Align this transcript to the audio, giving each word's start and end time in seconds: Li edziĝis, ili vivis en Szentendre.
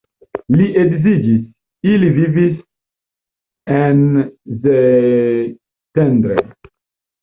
Li 0.53 0.69
edziĝis, 0.83 1.43
ili 1.91 2.09
vivis 2.17 2.57
en 3.79 4.03
Szentendre. 4.67 6.45